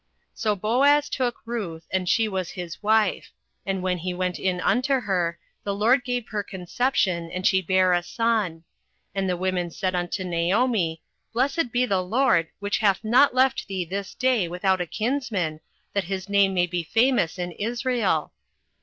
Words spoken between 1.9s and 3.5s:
and she was his wife: